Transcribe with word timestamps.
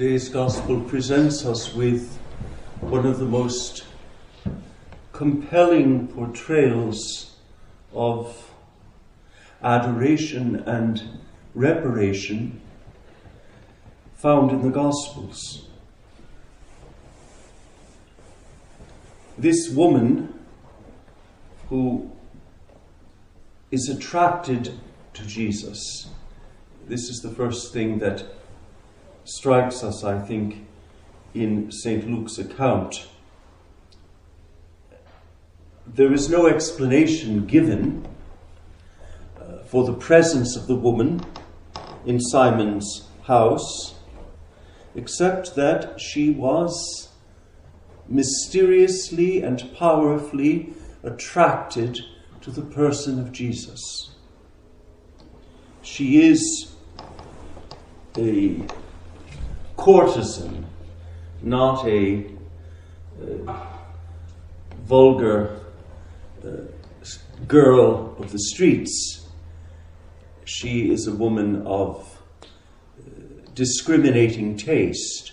Today's 0.00 0.30
Gospel 0.30 0.80
presents 0.80 1.44
us 1.44 1.74
with 1.74 2.16
one 2.80 3.04
of 3.04 3.18
the 3.18 3.26
most 3.26 3.84
compelling 5.12 6.08
portrayals 6.08 7.36
of 7.92 8.50
adoration 9.62 10.56
and 10.60 11.18
reparation 11.54 12.62
found 14.16 14.52
in 14.52 14.62
the 14.62 14.70
Gospels. 14.70 15.66
This 19.36 19.68
woman 19.68 20.32
who 21.68 22.10
is 23.70 23.90
attracted 23.90 24.80
to 25.12 25.26
Jesus. 25.26 26.08
This 26.86 27.10
is 27.10 27.18
the 27.18 27.28
first 27.28 27.74
thing 27.74 27.98
that 27.98 28.39
strikes 29.24 29.82
us, 29.82 30.04
I 30.04 30.18
think, 30.18 30.66
in 31.34 31.70
St. 31.70 32.08
Luke's 32.10 32.38
account. 32.38 33.06
There 35.86 36.12
is 36.12 36.28
no 36.28 36.46
explanation 36.46 37.46
given 37.46 38.06
uh, 39.40 39.62
for 39.64 39.84
the 39.84 39.92
presence 39.92 40.56
of 40.56 40.66
the 40.66 40.74
woman 40.74 41.24
in 42.06 42.20
Simon's 42.20 43.08
house, 43.24 43.94
except 44.94 45.54
that 45.56 46.00
she 46.00 46.30
was 46.30 47.08
mysteriously 48.08 49.42
and 49.42 49.72
powerfully 49.76 50.74
attracted 51.02 52.00
to 52.40 52.50
the 52.50 52.62
person 52.62 53.18
of 53.18 53.32
Jesus. 53.32 54.10
She 55.82 56.22
is 56.22 56.74
a 58.16 58.62
courtesan, 59.80 60.66
not 61.42 61.86
a 61.88 62.26
uh, 63.48 63.66
vulgar 64.84 65.58
uh, 66.44 66.48
girl 67.48 68.14
of 68.18 68.30
the 68.30 68.38
streets. 68.38 69.26
She 70.44 70.90
is 70.90 71.06
a 71.06 71.14
woman 71.14 71.66
of 71.66 72.20
uh, 72.42 73.04
discriminating 73.54 74.58
taste, 74.58 75.32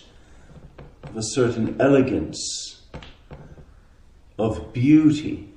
of 1.02 1.14
a 1.14 1.22
certain 1.22 1.76
elegance, 1.78 2.86
of 4.38 4.72
beauty. 4.72 5.52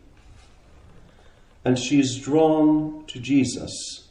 And 1.63 1.79
she 1.79 2.01
is 2.01 2.19
drawn 2.19 3.05
to 3.07 3.19
Jesus. 3.21 4.09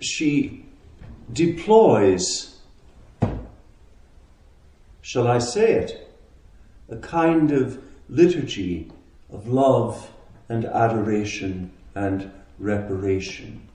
She 0.00 0.69
deploys, 1.32 2.58
shall 5.02 5.28
I 5.28 5.38
say 5.38 5.72
it, 5.72 6.10
a 6.88 6.96
kind 6.96 7.52
of 7.52 7.82
liturgy 8.08 8.90
of 9.32 9.46
love 9.46 10.10
and 10.48 10.64
adoration 10.64 11.70
and 11.94 12.30
reparation. 12.58 13.68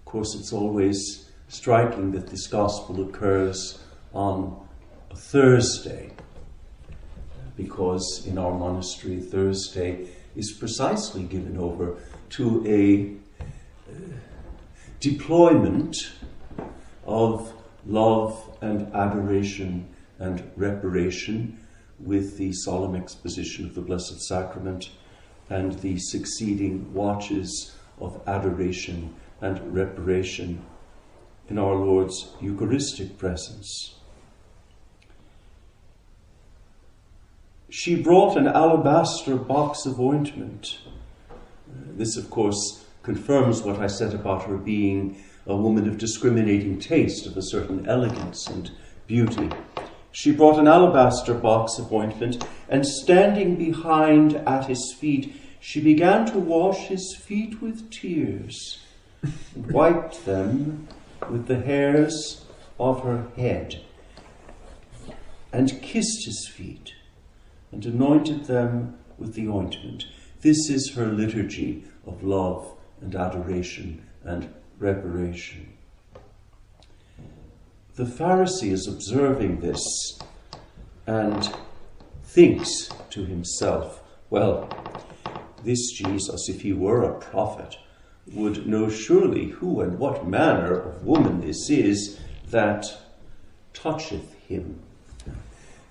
Of 0.00 0.04
course, 0.04 0.34
it's 0.34 0.52
always 0.52 1.30
striking 1.48 2.12
that 2.12 2.28
this 2.28 2.46
gospel 2.46 3.08
occurs 3.08 3.78
on 4.12 4.66
a 5.10 5.16
Thursday, 5.16 6.10
because 7.56 8.24
in 8.26 8.38
our 8.38 8.52
monastery, 8.52 9.20
Thursday 9.20 10.08
is 10.36 10.52
precisely 10.52 11.22
given 11.22 11.56
over 11.56 11.96
to 12.30 12.64
a 12.66 13.12
uh, 13.90 13.96
deployment 15.00 16.12
of 17.06 17.52
love 17.86 18.56
and 18.60 18.92
adoration 18.94 19.88
and 20.18 20.50
reparation 20.56 21.58
with 21.98 22.38
the 22.38 22.52
solemn 22.52 22.94
exposition 22.94 23.64
of 23.64 23.74
the 23.74 23.80
Blessed 23.80 24.20
Sacrament 24.22 24.90
and 25.50 25.78
the 25.80 25.98
succeeding 25.98 26.92
watches 26.92 27.74
of 28.00 28.20
adoration 28.26 29.14
and 29.40 29.74
reparation 29.74 30.64
in 31.48 31.58
our 31.58 31.74
Lord's 31.74 32.32
Eucharistic 32.40 33.18
presence. 33.18 33.94
She 37.68 38.00
brought 38.00 38.36
an 38.36 38.46
alabaster 38.46 39.36
box 39.36 39.84
of 39.84 40.00
ointment. 40.00 40.78
This, 41.68 42.16
of 42.16 42.30
course, 42.30 42.84
confirms 43.02 43.62
what 43.62 43.80
I 43.80 43.88
said 43.88 44.14
about 44.14 44.44
her 44.44 44.56
being 44.56 45.22
a 45.46 45.56
woman 45.56 45.88
of 45.88 45.98
discriminating 45.98 46.78
taste, 46.78 47.26
of 47.26 47.36
a 47.36 47.42
certain 47.42 47.86
elegance 47.88 48.46
and 48.46 48.70
beauty. 49.06 49.50
She 50.10 50.32
brought 50.32 50.58
an 50.58 50.68
alabaster 50.68 51.34
box 51.34 51.78
of 51.78 51.92
ointment, 51.92 52.46
and 52.68 52.86
standing 52.86 53.56
behind 53.56 54.36
at 54.36 54.66
his 54.66 54.94
feet, 54.98 55.34
she 55.60 55.80
began 55.80 56.26
to 56.26 56.38
wash 56.38 56.86
his 56.86 57.16
feet 57.16 57.60
with 57.60 57.90
tears, 57.90 58.80
and 59.22 59.70
wiped 59.72 60.24
them 60.24 60.88
with 61.30 61.46
the 61.46 61.60
hairs 61.60 62.44
of 62.78 63.02
her 63.02 63.26
head, 63.36 63.82
and 65.52 65.82
kissed 65.82 66.26
his 66.26 66.48
feet, 66.48 66.92
and 67.72 67.84
anointed 67.84 68.44
them 68.44 68.98
with 69.18 69.34
the 69.34 69.48
ointment. 69.48 70.04
This 70.40 70.68
is 70.68 70.94
her 70.94 71.06
liturgy 71.06 71.84
of 72.06 72.22
love 72.22 72.72
and 73.00 73.14
adoration 73.14 74.06
and 74.22 74.52
reparation. 74.78 75.72
The 77.96 78.04
Pharisee 78.04 78.72
is 78.72 78.88
observing 78.88 79.60
this 79.60 80.18
and 81.06 81.54
thinks 82.24 82.88
to 83.10 83.24
himself, 83.24 84.02
well, 84.30 84.68
this 85.62 85.92
Jesus, 85.92 86.48
if 86.48 86.62
he 86.62 86.72
were 86.72 87.04
a 87.04 87.18
prophet, 87.20 87.76
would 88.32 88.66
know 88.66 88.88
surely 88.88 89.50
who 89.50 89.80
and 89.80 89.98
what 89.98 90.26
manner 90.26 90.80
of 90.80 91.04
woman 91.04 91.40
this 91.40 91.70
is 91.70 92.18
that 92.50 92.84
toucheth 93.72 94.34
him. 94.48 94.80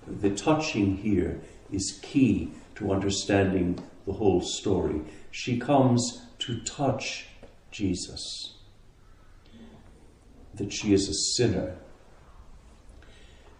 The 0.06 0.30
touching 0.30 0.98
here 0.98 1.40
is 1.72 1.98
key 2.02 2.50
to 2.74 2.92
understanding 2.92 3.82
the 4.06 4.12
whole 4.12 4.42
story. 4.42 5.00
She 5.30 5.58
comes 5.58 6.26
to 6.40 6.60
touch 6.60 7.28
Jesus 7.70 8.53
that 10.56 10.72
she 10.72 10.92
is 10.92 11.08
a 11.08 11.14
sinner. 11.14 11.76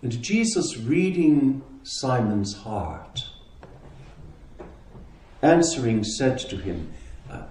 And 0.03 0.23
Jesus, 0.23 0.77
reading 0.77 1.63
Simon's 1.83 2.55
heart, 2.55 3.27
answering, 5.43 6.05
said 6.05 6.39
to 6.39 6.57
him, 6.57 6.93
uh, 7.31 7.45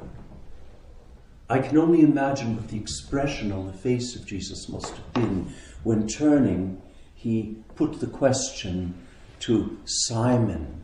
I 1.50 1.60
can 1.60 1.78
only 1.78 2.02
imagine 2.02 2.56
what 2.56 2.70
the 2.70 2.78
expression 2.78 3.52
on 3.52 3.68
the 3.68 3.74
face 3.74 4.16
of 4.16 4.26
Jesus 4.26 4.70
must 4.70 4.94
have 4.94 5.14
been 5.14 5.54
when 5.84 6.08
turning, 6.08 6.82
he 7.14 7.58
put 7.76 8.00
the 8.00 8.08
question 8.08 8.94
to 9.42 9.78
Simon. 9.86 10.82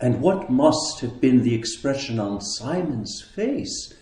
And 0.00 0.20
what 0.20 0.50
must 0.50 1.00
have 1.00 1.20
been 1.20 1.42
the 1.42 1.54
expression 1.54 2.20
on 2.20 2.40
Simon's 2.40 3.22
face 3.34 3.92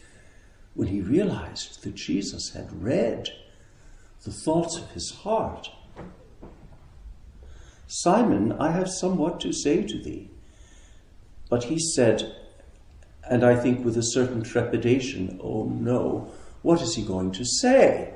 when 0.75 0.89
he 0.89 1.01
realized 1.01 1.83
that 1.83 1.95
Jesus 1.95 2.51
had 2.51 2.83
read 2.83 3.31
the 4.25 4.33
thoughts 4.33 4.77
of 4.77 4.91
his 4.91 5.11
heart. 5.23 5.71
Simon, 7.87 8.53
I 8.53 8.73
have 8.73 8.89
somewhat 8.89 9.41
to 9.41 9.53
say 9.53 9.83
to 9.83 9.99
thee. 10.03 10.31
But 11.49 11.65
he 11.65 11.79
said, 11.79 12.34
and 13.31 13.45
I 13.45 13.55
think 13.55 13.84
with 13.84 13.97
a 13.97 14.03
certain 14.03 14.43
trepidation, 14.43 15.39
Oh 15.43 15.65
no, 15.65 16.33
what 16.63 16.83
is 16.83 16.97
he 16.97 17.03
going 17.03 17.33
to 17.33 17.45
say? 17.45 18.13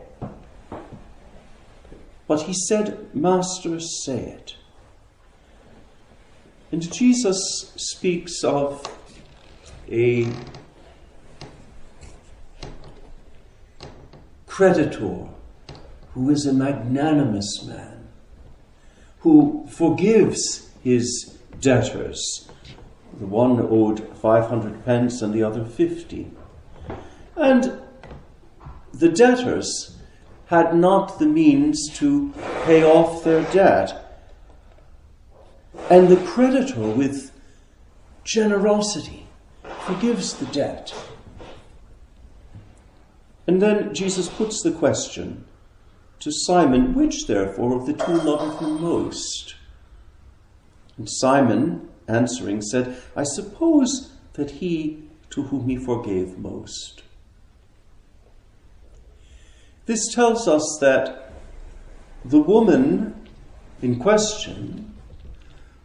But 2.27 2.43
he 2.43 2.55
said, 2.55 3.15
Master, 3.15 3.81
say 3.81 4.19
it. 4.19 4.57
And 6.71 6.93
Jesus 6.93 7.73
speaks 7.77 8.45
of 8.45 8.85
a 9.91 10.31
creditor 14.59 15.29
who 16.15 16.31
is 16.31 16.45
a 16.45 16.53
magnanimous 16.53 17.63
man, 17.65 18.09
who 19.21 19.65
forgives 19.71 20.69
his 20.83 21.39
debtors. 21.61 22.51
The 23.21 23.27
one 23.27 23.61
owed 23.61 24.01
500 24.17 24.85
pence 24.85 25.23
and 25.23 25.33
the 25.33 25.45
other 25.45 25.65
50. 25.65 26.33
And 27.37 27.81
the 28.93 29.09
debtors 29.09 29.97
had 30.47 30.75
not 30.75 31.21
the 31.21 31.27
means 31.27 31.89
to 31.99 32.33
pay 32.65 32.83
off 32.83 33.23
their 33.23 33.45
debt. 33.53 34.27
And 35.89 36.09
the 36.09 36.25
creditor, 36.27 36.89
with 36.89 37.31
generosity, 38.25 39.29
forgives 39.87 40.35
the 40.35 40.47
debt 40.47 40.93
And 43.49 43.63
then 43.63 43.95
Jesus 43.95 44.29
puts 44.29 44.63
the 44.63 44.71
question 44.71 45.47
to 46.21 46.31
Simon, 46.31 46.95
which 46.95 47.27
therefore 47.27 47.75
of 47.75 47.87
the 47.87 47.95
two 47.95 48.13
loveth 48.13 48.61
him 48.61 48.83
most? 48.83 49.55
And 50.99 51.09
Simon, 51.09 51.89
answering, 52.07 52.61
said, 52.61 53.01
I 53.17 53.23
suppose 53.25 54.13
that 54.35 54.51
he 54.51 55.03
to 55.31 55.45
whom 55.45 55.67
he 55.67 55.77
forgave 55.79 56.37
most. 56.37 57.03
This 59.87 60.13
tells 60.15 60.47
us 60.47 60.79
that 60.83 61.33
the 62.27 62.41
woman 62.41 63.29
in 63.81 63.99
question 63.99 64.95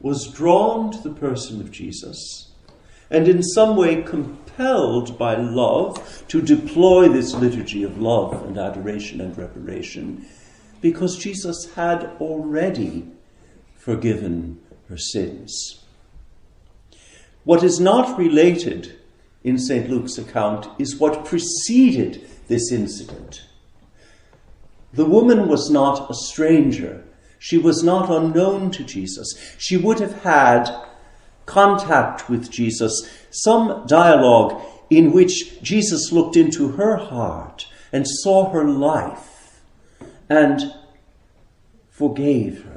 was 0.02 0.28
drawn 0.28 0.92
to 0.92 0.98
the 0.98 1.16
person 1.16 1.62
of 1.62 1.72
Jesus 1.72 2.53
and 3.10 3.28
in 3.28 3.44
some 3.44 3.76
way 3.76 4.02
compelled 4.02 5.18
by 5.18 5.36
love 5.36 6.24
to 6.28 6.42
deploy 6.42 7.08
this 7.10 7.34
liturgy 7.34 7.84
of 7.84 8.00
love 8.00 8.46
and 8.46 8.58
adoration 8.58 9.22
and 9.22 9.38
reparation 9.38 10.26
because 10.82 11.18
Jesus 11.18 11.74
had 11.76 12.04
already 12.20 13.08
forgiven 13.78 14.60
her 14.90 14.98
sins. 14.98 15.84
What 17.44 17.64
is 17.64 17.80
not 17.80 18.18
related 18.18 19.00
in 19.44 19.58
St. 19.58 19.90
Luke's 19.90 20.18
account 20.18 20.68
is 20.80 20.98
what 20.98 21.26
preceded 21.26 22.28
this 22.48 22.72
incident. 22.72 23.44
The 24.94 25.06
woman 25.06 25.48
was 25.48 25.70
not 25.70 26.10
a 26.10 26.14
stranger. 26.14 27.04
She 27.40 27.58
was 27.58 27.84
not 27.84 28.10
unknown 28.10 28.72
to 28.72 28.84
Jesus. 28.84 29.34
She 29.58 29.76
would 29.76 30.00
have 30.00 30.24
had 30.24 30.70
contact 31.46 32.30
with 32.30 32.50
Jesus, 32.50 33.10
some 33.30 33.86
dialogue 33.88 34.62
in 34.90 35.12
which 35.12 35.62
Jesus 35.62 36.12
looked 36.12 36.38
into 36.38 36.70
her 36.74 36.98
heart 36.98 37.68
and 37.92 38.08
saw 38.08 38.50
her 38.52 38.64
life 38.64 39.62
and 40.30 40.74
forgave 41.90 42.64
her. 42.64 42.74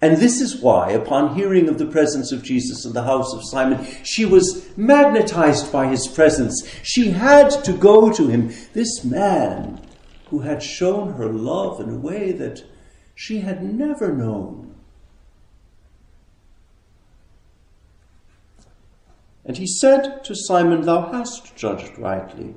And 0.00 0.18
this 0.18 0.40
is 0.40 0.60
why, 0.60 0.90
upon 0.90 1.34
hearing 1.34 1.66
of 1.66 1.78
the 1.78 1.86
presence 1.86 2.30
of 2.30 2.42
Jesus 2.42 2.84
in 2.84 2.92
the 2.92 3.04
house 3.04 3.32
of 3.32 3.40
Simon, 3.44 3.86
she 4.02 4.26
was 4.26 4.68
magnetized 4.76 5.72
by 5.72 5.86
his 5.86 6.06
presence. 6.06 6.68
She 6.82 7.10
had 7.10 7.48
to 7.64 7.72
go 7.72 8.12
to 8.12 8.28
him, 8.28 8.52
this 8.74 9.02
man 9.02 9.80
who 10.26 10.40
had 10.40 10.62
shown 10.62 11.14
her 11.14 11.28
love 11.28 11.80
in 11.80 11.88
a 11.88 11.96
way 11.96 12.32
that 12.32 12.64
she 13.14 13.40
had 13.40 13.62
never 13.62 14.12
known. 14.12 14.73
And 19.46 19.56
he 19.58 19.66
said 19.66 20.24
to 20.24 20.34
Simon, 20.34 20.82
Thou 20.82 21.12
hast 21.12 21.54
judged 21.54 21.98
rightly. 21.98 22.54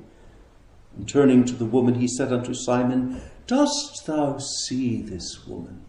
And 0.96 1.08
turning 1.08 1.44
to 1.44 1.54
the 1.54 1.66
woman, 1.66 1.94
he 1.94 2.08
said 2.08 2.32
unto 2.32 2.54
Simon, 2.54 3.20
Dost 3.46 4.06
thou 4.06 4.38
see 4.38 5.02
this 5.02 5.46
woman? 5.46 5.84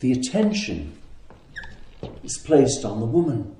The 0.00 0.12
attention 0.12 0.96
is 2.22 2.38
placed 2.38 2.84
on 2.84 3.00
the 3.00 3.06
woman. 3.06 3.56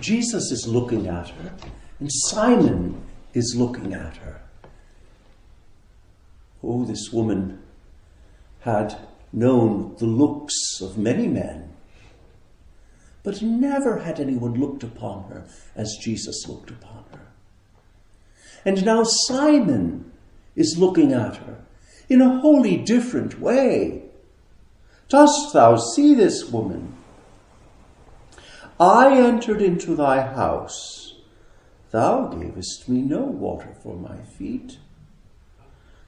Jesus 0.00 0.50
is 0.50 0.66
looking 0.66 1.06
at 1.06 1.28
her, 1.28 1.52
and 1.98 2.10
Simon 2.10 3.00
is 3.34 3.54
looking 3.56 3.94
at 3.94 4.16
her. 4.16 4.40
Oh, 6.62 6.84
this 6.84 7.12
woman 7.12 7.62
had 8.60 8.96
known 9.32 9.94
the 9.98 10.06
looks 10.06 10.80
of 10.80 10.98
many 10.98 11.28
men 11.28 11.70
but 13.22 13.42
never 13.42 13.98
had 13.98 14.18
anyone 14.18 14.54
looked 14.54 14.82
upon 14.82 15.24
her 15.24 15.46
as 15.74 15.98
Jesus 16.00 16.46
looked 16.48 16.70
upon 16.70 17.04
her. 17.12 17.28
And 18.64 18.84
now 18.84 19.02
Simon 19.04 20.12
is 20.56 20.78
looking 20.78 21.12
at 21.12 21.36
her 21.36 21.64
in 22.08 22.20
a 22.20 22.40
wholly 22.40 22.76
different 22.76 23.40
way. 23.40 24.02
Dost 25.08 25.52
thou 25.52 25.76
see 25.76 26.14
this 26.14 26.44
woman? 26.50 26.94
I 28.78 29.18
entered 29.18 29.60
into 29.60 29.94
thy 29.94 30.22
house. 30.22 31.14
Thou 31.90 32.28
gavest 32.28 32.88
me 32.88 33.02
no 33.02 33.22
water 33.22 33.74
for 33.82 33.96
my 33.96 34.22
feet, 34.22 34.78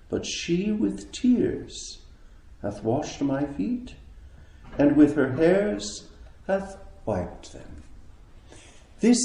but 0.09 0.25
she 0.25 0.71
with 0.71 1.11
tears 1.11 1.99
hath 2.63 2.85
washed 2.85 3.21
my 3.21 3.45
feet, 3.45 3.97
and 4.79 4.97
with 4.97 5.17
her 5.17 5.33
hairs 5.33 6.09
hath 6.47 6.79
wiped 7.05 7.53
them. 7.53 7.83
This 9.01 9.19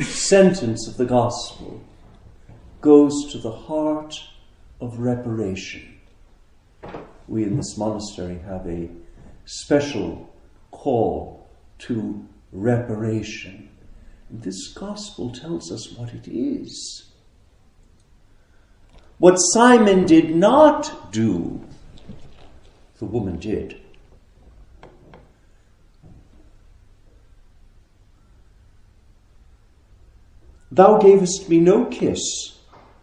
sentence 0.00 0.88
of 0.88 0.96
the 0.96 1.04
gospel 1.04 1.82
goes 2.80 3.30
to 3.30 3.38
the 3.38 3.52
heart 3.52 4.14
of 4.80 4.98
reparation. 4.98 6.00
We 7.28 7.44
in 7.44 7.56
this 7.56 7.78
monastery 7.78 8.38
have 8.40 8.66
a 8.66 8.90
special 9.44 10.34
call 10.70 11.48
to 11.78 12.26
reparation. 12.50 13.68
This 14.30 14.72
gospel 14.72 15.30
tells 15.30 15.70
us 15.70 15.92
what 15.96 16.12
it 16.14 16.26
is. 16.26 17.10
What 19.18 19.36
Simon 19.36 20.04
did 20.04 20.34
not 20.34 21.12
do, 21.12 21.60
the 22.98 23.04
woman 23.04 23.38
did. 23.38 23.81
Thou 30.72 30.96
gavest 30.96 31.50
me 31.50 31.60
no 31.60 31.84
kiss, 31.84 32.58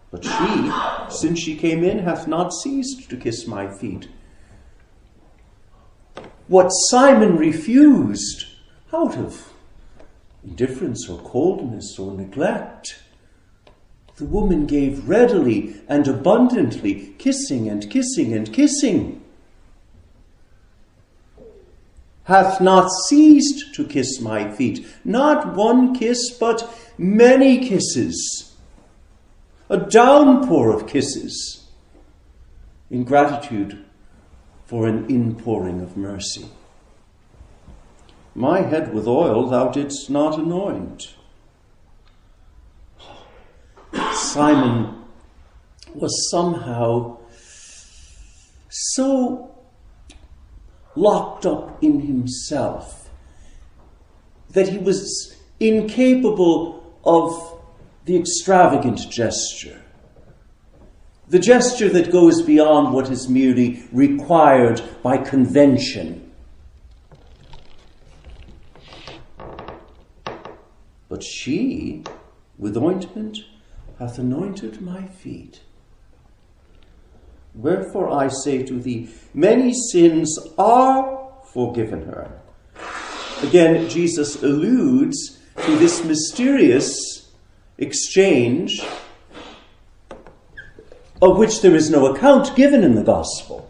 but 0.09 0.25
she, 0.25 0.71
since 1.15 1.39
she 1.39 1.55
came 1.55 1.83
in, 1.83 1.99
hath 1.99 2.27
not 2.27 2.51
ceased 2.51 3.07
to 3.11 3.15
kiss 3.15 3.45
my 3.45 3.67
feet. 3.67 4.09
What 6.47 6.69
Simon 6.69 7.37
refused 7.37 8.47
out 8.91 9.15
of 9.17 9.53
indifference 10.43 11.07
or 11.07 11.19
coldness 11.19 11.99
or 11.99 12.11
neglect, 12.11 13.03
the 14.15 14.25
woman 14.25 14.65
gave 14.65 15.07
readily 15.07 15.75
and 15.87 16.07
abundantly, 16.07 17.13
kissing 17.19 17.69
and 17.69 17.87
kissing 17.87 18.33
and 18.33 18.51
kissing. 18.51 19.23
Hath 22.29 22.61
not 22.61 22.91
ceased 23.07 23.73
to 23.73 23.83
kiss 23.83 24.21
my 24.21 24.51
feet, 24.51 24.85
not 25.03 25.55
one 25.55 25.95
kiss, 25.95 26.29
but 26.39 26.71
many 26.95 27.67
kisses, 27.67 28.55
a 29.67 29.77
downpour 29.77 30.71
of 30.71 30.85
kisses, 30.85 31.65
in 32.91 33.03
gratitude 33.03 33.83
for 34.67 34.85
an 34.85 35.09
inpouring 35.09 35.81
of 35.81 35.97
mercy. 35.97 36.47
My 38.35 38.61
head 38.61 38.93
with 38.93 39.07
oil 39.07 39.49
thou 39.49 39.69
didst 39.69 40.11
not 40.11 40.37
anoint. 40.37 41.15
Simon 44.13 45.03
was 45.95 46.29
somehow 46.29 47.17
so 48.69 49.48
locked 50.95 51.45
up 51.45 51.83
in 51.83 52.01
himself 52.01 53.09
that 54.51 54.67
he 54.67 54.77
was 54.77 55.35
incapable 55.59 56.83
of 57.03 57.59
the 58.05 58.17
extravagant 58.17 58.99
gesture. 59.09 59.81
The 61.27 61.39
gesture 61.39 61.89
that 61.89 62.11
goes 62.11 62.41
beyond 62.41 62.93
what 62.93 63.11
is 63.11 63.29
merely 63.29 63.83
required 63.91 64.81
by 65.03 65.17
convention. 65.17 66.31
But 71.07 71.23
she, 71.23 72.03
with 72.57 72.75
ointment, 72.77 73.39
hath 73.99 74.17
anointed 74.17 74.81
my 74.81 75.05
feet. 75.05 75.61
Wherefore 77.53 78.09
I 78.09 78.27
say 78.27 78.63
to 78.63 78.79
thee, 78.79 79.09
many 79.33 79.73
sins 79.73 80.37
are 80.57 81.31
forgiven 81.53 82.05
her. 82.05 82.31
Again, 83.41 83.89
Jesus 83.89 84.41
alludes 84.43 85.39
to 85.65 85.75
this 85.77 86.03
mysterious 86.03 87.31
exchange 87.77 88.81
of 91.21 91.37
which 91.37 91.61
there 91.61 91.75
is 91.75 91.89
no 91.89 92.13
account 92.13 92.55
given 92.55 92.83
in 92.83 92.95
the 92.95 93.03
Gospel. 93.03 93.69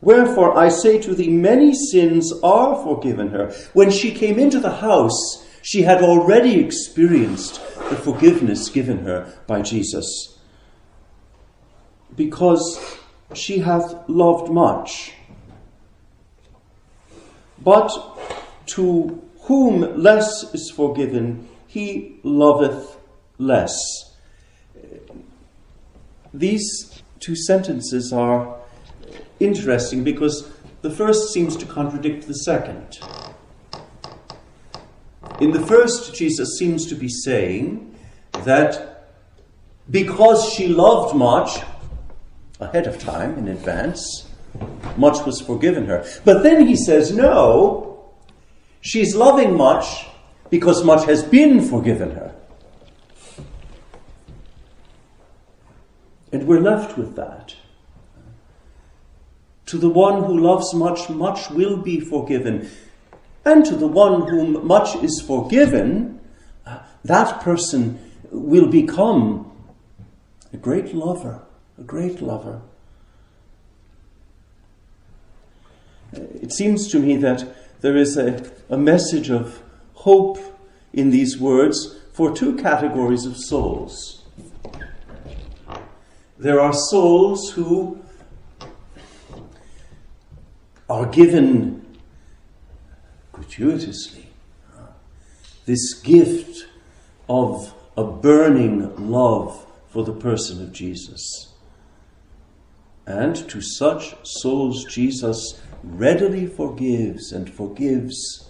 Wherefore 0.00 0.56
I 0.56 0.68
say 0.68 1.00
to 1.00 1.14
thee, 1.14 1.30
many 1.30 1.74
sins 1.74 2.32
are 2.44 2.80
forgiven 2.84 3.28
her. 3.30 3.52
When 3.72 3.90
she 3.90 4.12
came 4.12 4.38
into 4.38 4.60
the 4.60 4.76
house, 4.76 5.44
she 5.62 5.82
had 5.82 6.00
already 6.00 6.60
experienced 6.60 7.60
the 7.90 7.96
forgiveness 7.96 8.68
given 8.68 8.98
her 8.98 9.32
by 9.46 9.62
Jesus. 9.62 10.38
Because 12.14 12.98
she 13.34 13.58
hath 13.58 14.08
loved 14.08 14.50
much 14.50 15.12
But 17.66 17.90
to 18.66 19.22
whom 19.42 20.00
less 20.00 20.54
is 20.54 20.70
forgiven, 20.70 21.48
he 21.66 22.20
loveth 22.22 22.96
less. 23.38 23.76
These 26.32 27.02
two 27.18 27.34
sentences 27.34 28.12
are 28.12 28.56
interesting 29.40 30.04
because 30.04 30.50
the 30.82 30.90
first 30.90 31.32
seems 31.32 31.56
to 31.56 31.66
contradict 31.66 32.26
the 32.26 32.34
second. 32.34 33.00
In 35.40 35.50
the 35.50 35.60
first, 35.66 36.14
Jesus 36.14 36.58
seems 36.58 36.86
to 36.86 36.94
be 36.94 37.08
saying 37.08 37.94
that 38.44 39.08
because 39.90 40.52
she 40.52 40.66
loved 40.66 41.14
much 41.14 41.60
ahead 42.58 42.86
of 42.86 42.98
time, 42.98 43.36
in 43.38 43.48
advance, 43.48 44.28
much 44.96 45.24
was 45.26 45.40
forgiven 45.40 45.86
her. 45.86 46.06
But 46.24 46.42
then 46.42 46.66
he 46.66 46.74
says, 46.74 47.12
no, 47.12 48.14
she's 48.80 49.14
loving 49.14 49.56
much 49.56 50.06
because 50.48 50.84
much 50.84 51.06
has 51.06 51.22
been 51.22 51.60
forgiven 51.60 52.12
her. 52.12 52.34
And 56.32 56.46
we're 56.46 56.60
left 56.60 56.96
with 56.96 57.14
that. 57.16 57.54
To 59.66 59.78
the 59.78 59.88
one 59.88 60.24
who 60.24 60.38
loves 60.38 60.72
much, 60.74 61.10
much 61.10 61.50
will 61.50 61.76
be 61.76 62.00
forgiven. 62.00 62.70
And 63.46 63.64
to 63.66 63.76
the 63.76 63.86
one 63.86 64.26
whom 64.26 64.66
much 64.66 64.96
is 64.96 65.22
forgiven, 65.24 66.18
uh, 66.66 66.80
that 67.04 67.40
person 67.42 68.00
will 68.32 68.66
become 68.66 69.52
a 70.52 70.56
great 70.56 70.92
lover, 70.92 71.42
a 71.78 71.82
great 71.84 72.20
lover. 72.20 72.60
Uh, 76.12 76.22
it 76.42 76.52
seems 76.52 76.88
to 76.88 76.98
me 76.98 77.16
that 77.18 77.46
there 77.82 77.96
is 77.96 78.16
a, 78.16 78.50
a 78.68 78.76
message 78.76 79.30
of 79.30 79.62
hope 79.94 80.38
in 80.92 81.10
these 81.10 81.38
words 81.38 82.00
for 82.14 82.34
two 82.34 82.56
categories 82.56 83.26
of 83.26 83.36
souls. 83.36 84.24
There 86.36 86.58
are 86.58 86.72
souls 86.72 87.52
who 87.52 88.02
are 90.88 91.06
given 91.06 91.85
gratuitously 93.56 94.26
this 95.64 95.94
gift 95.94 96.66
of 97.28 97.74
a 97.96 98.04
burning 98.04 99.10
love 99.10 99.66
for 99.88 100.04
the 100.04 100.12
person 100.12 100.62
of 100.62 100.72
Jesus. 100.72 101.52
And 103.04 103.36
to 103.48 103.60
such 103.60 104.14
souls, 104.22 104.84
Jesus 104.84 105.60
readily 105.82 106.46
forgives 106.46 107.32
and 107.32 107.52
forgives 107.52 108.48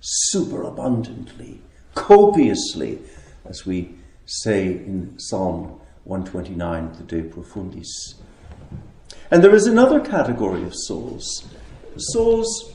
superabundantly, 0.00 1.60
copiously, 1.94 3.00
as 3.44 3.66
we 3.66 3.94
say 4.26 4.66
in 4.66 5.18
Psalm 5.18 5.80
129, 6.04 6.92
the 6.92 7.02
De 7.02 7.22
Profundis. 7.28 8.14
And 9.30 9.42
there 9.42 9.54
is 9.54 9.66
another 9.66 10.00
category 10.00 10.62
of 10.62 10.74
souls, 10.74 11.44
souls 11.96 12.74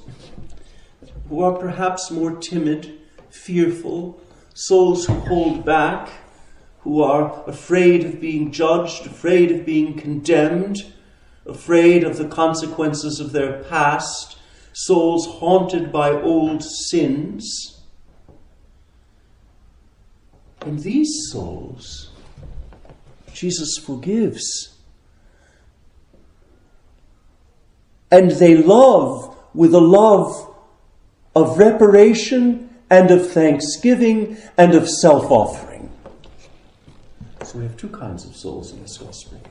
who 1.29 1.43
are 1.43 1.53
perhaps 1.53 2.09
more 2.09 2.35
timid, 2.35 2.99
fearful, 3.29 4.19
souls 4.53 5.05
who 5.05 5.13
hold 5.13 5.63
back, 5.63 6.09
who 6.79 7.03
are 7.03 7.43
afraid 7.47 8.03
of 8.03 8.19
being 8.19 8.51
judged, 8.51 9.05
afraid 9.05 9.51
of 9.51 9.65
being 9.65 9.95
condemned, 9.95 10.91
afraid 11.45 12.03
of 12.03 12.17
the 12.17 12.27
consequences 12.27 13.19
of 13.19 13.31
their 13.31 13.63
past, 13.63 14.37
souls 14.73 15.27
haunted 15.39 15.91
by 15.91 16.09
old 16.09 16.63
sins. 16.63 17.81
And 20.61 20.79
these 20.79 21.29
souls, 21.31 22.11
Jesus 23.33 23.77
forgives. 23.77 24.75
And 28.11 28.31
they 28.31 28.57
love 28.57 29.37
with 29.53 29.73
a 29.73 29.79
love 29.79 30.48
of 31.39 31.57
reparation 31.57 32.69
and 32.89 33.11
of 33.11 33.31
thanksgiving 33.31 34.37
and 34.57 34.75
of 34.75 34.89
self 34.89 35.31
offering. 35.31 35.91
So 37.43 37.59
we 37.59 37.65
have 37.65 37.77
two 37.77 37.89
kinds 37.89 38.25
of 38.25 38.35
souls 38.35 38.71
in 38.73 38.81
this 38.81 38.97
gospel. 38.97 39.41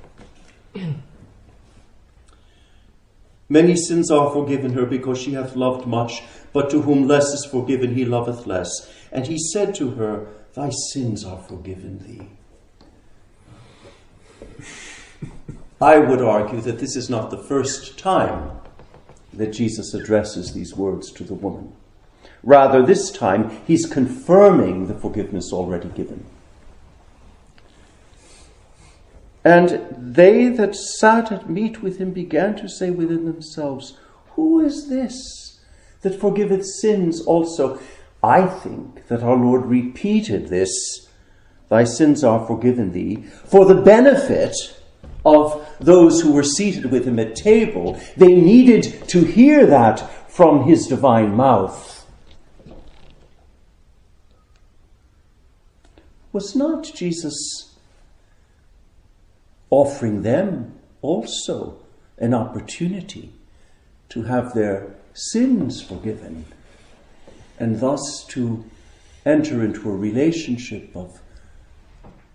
Many 3.48 3.76
sins 3.76 4.10
are 4.10 4.30
forgiven 4.30 4.74
her 4.74 4.84
because 4.84 5.18
she 5.18 5.32
hath 5.32 5.56
loved 5.56 5.86
much, 5.86 6.22
but 6.52 6.68
to 6.70 6.82
whom 6.82 7.08
less 7.08 7.32
is 7.32 7.46
forgiven, 7.50 7.94
he 7.94 8.04
loveth 8.04 8.46
less. 8.46 8.92
And 9.10 9.26
he 9.26 9.38
said 9.38 9.74
to 9.76 9.92
her, 9.92 10.26
Thy 10.54 10.70
sins 10.92 11.24
are 11.24 11.38
forgiven 11.38 11.98
thee. 12.00 12.28
I 15.80 15.98
would 15.98 16.20
argue 16.20 16.60
that 16.60 16.78
this 16.78 16.94
is 16.94 17.08
not 17.08 17.30
the 17.30 17.38
first 17.38 17.98
time 17.98 18.57
that 19.32 19.52
Jesus 19.52 19.94
addresses 19.94 20.52
these 20.52 20.74
words 20.74 21.12
to 21.12 21.24
the 21.24 21.34
woman. 21.34 21.72
Rather, 22.42 22.84
this 22.84 23.10
time, 23.10 23.50
he's 23.66 23.86
confirming 23.86 24.86
the 24.86 24.94
forgiveness 24.94 25.52
already 25.52 25.88
given. 25.88 26.24
And 29.44 29.94
they 29.96 30.48
that 30.48 30.74
sat 30.74 31.32
at 31.32 31.48
meat 31.48 31.82
with 31.82 31.98
him 31.98 32.12
began 32.12 32.56
to 32.56 32.68
say 32.68 32.90
within 32.90 33.24
themselves, 33.24 33.96
Who 34.32 34.60
is 34.60 34.88
this 34.88 35.60
that 36.02 36.20
forgiveth 36.20 36.64
sins 36.66 37.20
also? 37.22 37.80
I 38.22 38.46
think 38.46 39.06
that 39.08 39.22
our 39.22 39.36
Lord 39.36 39.66
repeated 39.66 40.48
this, 40.48 41.08
Thy 41.68 41.84
sins 41.84 42.24
are 42.24 42.46
forgiven 42.46 42.92
thee, 42.92 43.24
for 43.44 43.64
the 43.64 43.80
benefit 43.80 44.54
of 45.24 45.67
those 45.80 46.20
who 46.20 46.32
were 46.32 46.42
seated 46.42 46.90
with 46.90 47.06
him 47.06 47.18
at 47.18 47.36
table. 47.36 48.00
They 48.16 48.34
needed 48.34 49.08
to 49.08 49.24
hear 49.24 49.66
that 49.66 50.30
from 50.30 50.64
his 50.64 50.86
divine 50.86 51.34
mouth. 51.34 52.06
Was 56.32 56.54
not 56.54 56.84
Jesus 56.94 57.74
offering 59.70 60.22
them 60.22 60.78
also 61.02 61.78
an 62.18 62.34
opportunity 62.34 63.32
to 64.08 64.22
have 64.22 64.54
their 64.54 64.94
sins 65.12 65.82
forgiven 65.82 66.44
and 67.58 67.80
thus 67.80 68.24
to 68.28 68.64
enter 69.26 69.64
into 69.64 69.90
a 69.90 69.96
relationship 69.96 70.94
of 70.94 71.20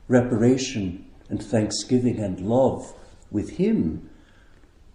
reparation 0.07 1.05
and 1.29 1.41
thanksgiving 1.41 2.19
and 2.19 2.41
love 2.41 2.93
with 3.33 3.57
Him, 3.57 4.09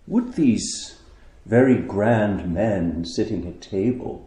would 0.07 0.33
these 0.35 0.99
very 1.45 1.77
grand 1.77 2.55
men 2.55 3.05
sitting 3.05 3.47
at 3.47 3.61
table 3.61 4.27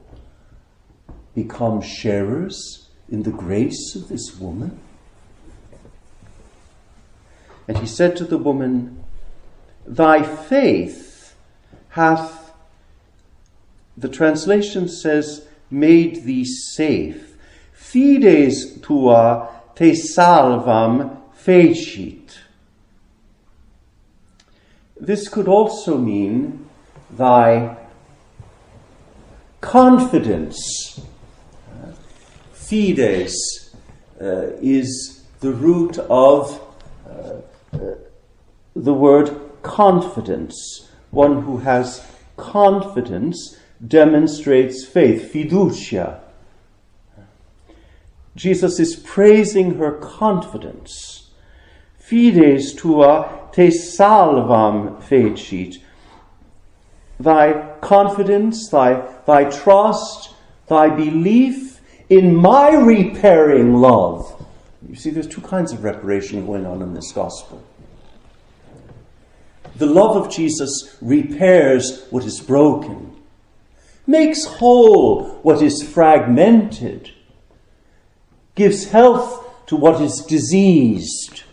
become 1.34 1.82
sharers 1.82 2.90
in 3.10 3.24
the 3.24 3.32
grace 3.32 3.96
of 3.96 4.10
this 4.10 4.38
woman? 4.38 4.80
And 7.68 7.78
he 7.78 7.88
said 7.88 8.16
to 8.18 8.26
the 8.26 8.38
woman, 8.38 9.04
Thy 9.88 10.22
faith 10.22 11.36
hath, 11.90 12.52
the 13.98 14.10
translation 14.10 14.88
says, 14.88 15.48
made 15.70 16.24
thee 16.26 16.46
safe. 16.46 17.38
Fides 17.74 18.82
tua 18.82 19.50
te 19.76 19.94
salvam 19.94 21.18
fecit. 21.34 22.41
This 25.02 25.28
could 25.28 25.48
also 25.48 25.98
mean 25.98 26.70
thy 27.10 27.76
confidence. 29.60 31.02
Fides 32.54 33.34
uh, 34.22 34.54
is 34.62 35.24
the 35.40 35.54
root 35.54 35.98
of 35.98 36.62
uh, 37.10 37.42
uh, 37.74 37.96
the 38.76 38.94
word 38.94 39.36
confidence. 39.64 40.88
One 41.10 41.42
who 41.42 41.58
has 41.58 42.06
confidence 42.38 43.58
demonstrates 43.86 44.86
faith, 44.86 45.34
fiducia. 45.34 46.20
Jesus 48.36 48.80
is 48.80 48.96
praising 48.96 49.80
her 49.80 49.94
confidence. 49.94 51.32
Fides 51.98 52.76
tua 52.76 53.41
te 53.52 53.70
salvam 53.70 55.02
fecit. 55.04 55.78
Thy 57.20 57.76
confidence, 57.82 58.70
thy, 58.70 59.02
thy 59.26 59.46
trust, 59.46 60.34
thy 60.68 60.90
belief 60.90 61.80
in 62.10 62.36
my 62.36 62.72
repairing 62.72 63.76
love. 63.76 64.46
You 64.88 64.96
see, 64.96 65.12
there's 65.12 65.28
two 65.28 65.42
kinds 65.42 65.72
of 65.72 65.84
reparation 65.84 66.46
going 66.46 66.66
on 66.66 66.82
in 66.82 66.94
this 66.94 67.12
gospel. 67.12 67.64
The 69.76 69.86
love 69.86 70.18
of 70.18 70.32
Jesus 70.32 70.98
repairs 71.02 72.06
what 72.10 72.26
is 72.26 72.40
broken. 72.40 73.16
makes 74.06 74.44
whole 74.46 75.40
what 75.44 75.62
is 75.62 75.82
fragmented, 75.82 77.12
gives 78.56 78.90
health 78.90 79.66
to 79.68 79.76
what 79.76 80.02
is 80.02 80.20
diseased. 80.22 81.44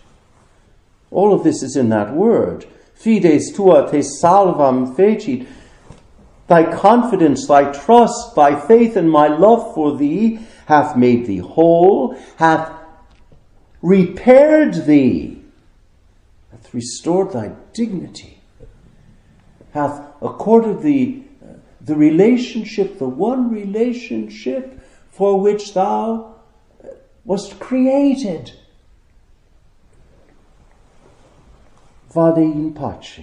All 1.11 1.33
of 1.33 1.45
this 1.45 1.63
is 1.63 1.77
in 1.77 1.89
that 1.91 2.15
word. 2.15 2.67
Fides 2.95 3.55
tua 3.55 3.91
te 3.91 3.99
salvam 3.99 4.95
fecit. 4.95 5.47
Thy 6.49 6.65
confidence, 6.75 7.47
thy 7.47 7.71
trust, 7.73 8.35
thy 8.35 8.59
faith, 8.59 8.97
and 8.97 9.11
my 9.11 9.29
love 9.29 9.75
for 9.75 9.97
thee 9.97 10.41
hath 10.67 10.97
made 10.97 11.27
thee 11.27 11.39
whole, 11.39 12.19
hath 12.37 12.73
repaired 13.83 14.87
thee, 14.87 15.43
hath 16.51 16.73
restored 16.73 17.33
thy 17.33 17.53
dignity, 17.73 18.41
hath 19.73 20.01
accorded 20.23 20.83
thee 20.83 21.25
uh, 21.43 21.55
the 21.83 21.95
relationship, 21.95 22.99
the 22.99 23.09
one 23.09 23.51
relationship 23.51 24.81
for 25.11 25.39
which 25.41 25.75
thou 25.75 26.35
uh, 26.83 26.89
wast 27.25 27.61
created. 27.61 28.53
Vade 32.15 32.39
in 32.39 32.75
pace. 32.75 33.21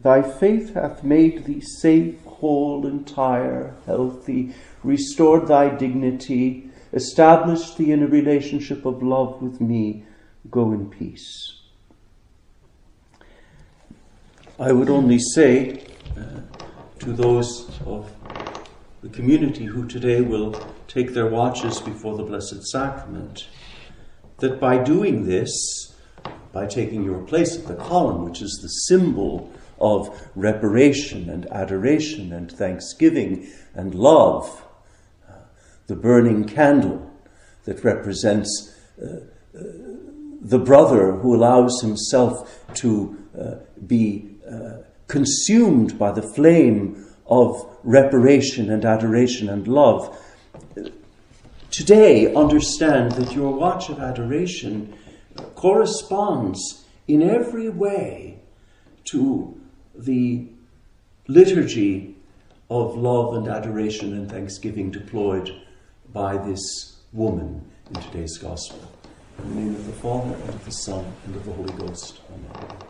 Thy 0.00 0.22
faith 0.22 0.74
hath 0.74 1.02
made 1.02 1.46
thee 1.46 1.60
safe, 1.60 2.22
whole, 2.24 2.86
entire, 2.86 3.74
healthy, 3.86 4.54
restored 4.84 5.48
thy 5.48 5.68
dignity, 5.68 6.70
established 6.92 7.76
thee 7.76 7.90
in 7.90 8.02
a 8.02 8.06
relationship 8.06 8.84
of 8.84 9.02
love 9.02 9.42
with 9.42 9.60
me. 9.60 10.04
Go 10.50 10.70
in 10.72 10.88
peace. 10.90 11.60
I 14.60 14.70
would 14.72 14.88
only 14.88 15.18
say 15.18 15.82
uh, 16.16 16.40
to 17.00 17.12
those 17.12 17.68
of 17.84 18.10
the 19.02 19.08
community 19.08 19.64
who 19.64 19.86
today 19.86 20.20
will 20.20 20.54
take 20.86 21.14
their 21.14 21.26
watches 21.26 21.80
before 21.80 22.16
the 22.16 22.22
Blessed 22.22 22.64
Sacrament 22.68 23.48
that 24.38 24.60
by 24.60 24.82
doing 24.82 25.26
this, 25.26 25.94
by 26.52 26.66
taking 26.66 27.04
your 27.04 27.22
place 27.22 27.56
at 27.56 27.66
the 27.66 27.74
column, 27.74 28.24
which 28.24 28.42
is 28.42 28.58
the 28.62 28.68
symbol 28.68 29.50
of 29.78 30.28
reparation 30.34 31.28
and 31.28 31.46
adoration 31.52 32.32
and 32.32 32.50
thanksgiving 32.50 33.50
and 33.74 33.94
love. 33.94 34.64
Uh, 35.28 35.32
the 35.86 35.96
burning 35.96 36.44
candle 36.44 37.10
that 37.64 37.84
represents 37.84 38.74
uh, 39.00 39.06
uh, 39.06 39.62
the 40.40 40.58
brother 40.58 41.12
who 41.12 41.34
allows 41.34 41.80
himself 41.82 42.64
to 42.74 43.16
uh, 43.38 43.54
be 43.86 44.36
uh, 44.50 44.78
consumed 45.08 45.98
by 45.98 46.12
the 46.12 46.22
flame 46.34 47.04
of 47.26 47.78
reparation 47.82 48.70
and 48.70 48.84
adoration 48.84 49.48
and 49.48 49.66
love. 49.66 50.16
Today, 51.70 52.32
understand 52.34 53.12
that 53.12 53.32
your 53.32 53.52
watch 53.52 53.90
of 53.90 53.98
adoration 53.98 54.94
corresponds 55.54 56.84
in 57.08 57.22
every 57.22 57.68
way 57.68 58.40
to 59.04 59.60
the 59.94 60.48
liturgy 61.28 62.16
of 62.68 62.96
love 62.96 63.34
and 63.34 63.48
adoration 63.48 64.12
and 64.12 64.30
thanksgiving 64.30 64.90
deployed 64.90 65.50
by 66.12 66.36
this 66.36 66.96
woman 67.12 67.64
in 67.88 68.02
today's 68.02 68.38
gospel. 68.38 68.80
In 69.38 69.54
the 69.54 69.60
name 69.60 69.74
of 69.74 69.86
the 69.86 69.92
Father, 69.92 70.34
and 70.34 70.48
of 70.48 70.64
the 70.64 70.72
Son, 70.72 71.04
and 71.26 71.36
of 71.36 71.44
the 71.44 71.52
Holy 71.52 71.72
Ghost. 71.74 72.20
Amen. 72.30 72.85